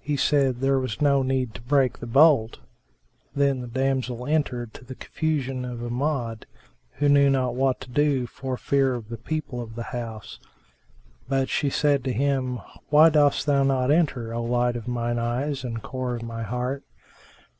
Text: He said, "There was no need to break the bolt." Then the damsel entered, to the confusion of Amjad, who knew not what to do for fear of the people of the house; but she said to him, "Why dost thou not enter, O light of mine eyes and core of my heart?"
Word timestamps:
He 0.00 0.16
said, 0.16 0.56
"There 0.56 0.80
was 0.80 1.00
no 1.00 1.22
need 1.22 1.54
to 1.54 1.62
break 1.62 2.00
the 2.00 2.06
bolt." 2.08 2.58
Then 3.36 3.60
the 3.60 3.68
damsel 3.68 4.26
entered, 4.26 4.74
to 4.74 4.84
the 4.84 4.96
confusion 4.96 5.64
of 5.64 5.78
Amjad, 5.80 6.44
who 6.94 7.08
knew 7.08 7.30
not 7.30 7.54
what 7.54 7.78
to 7.82 7.88
do 7.88 8.26
for 8.26 8.56
fear 8.56 8.94
of 8.96 9.10
the 9.10 9.16
people 9.16 9.60
of 9.60 9.76
the 9.76 9.84
house; 9.94 10.40
but 11.28 11.48
she 11.48 11.70
said 11.70 12.02
to 12.02 12.12
him, 12.12 12.58
"Why 12.88 13.10
dost 13.10 13.46
thou 13.46 13.62
not 13.62 13.92
enter, 13.92 14.34
O 14.34 14.42
light 14.42 14.74
of 14.74 14.88
mine 14.88 15.20
eyes 15.20 15.62
and 15.62 15.80
core 15.80 16.16
of 16.16 16.24
my 16.24 16.42
heart?" 16.42 16.82